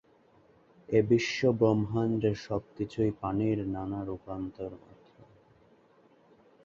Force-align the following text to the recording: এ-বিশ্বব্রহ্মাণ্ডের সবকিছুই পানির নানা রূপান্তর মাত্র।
এ-বিশ্বব্রহ্মাণ্ডের 0.89 2.35
সবকিছুই 2.41 3.11
পানির 3.21 3.59
নানা 3.67 3.99
রূপান্তর 4.03 4.71
মাত্র। 4.81 5.17